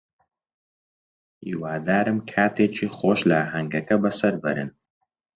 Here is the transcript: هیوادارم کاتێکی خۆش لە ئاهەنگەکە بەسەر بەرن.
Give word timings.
هیوادارم 1.45 2.17
کاتێکی 2.31 2.87
خۆش 2.97 3.19
لە 3.29 3.35
ئاهەنگەکە 3.41 3.95
بەسەر 4.03 4.33
بەرن. 4.43 4.69